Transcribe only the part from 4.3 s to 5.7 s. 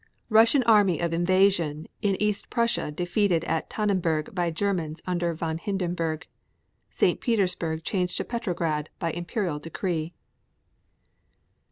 by Germans under Von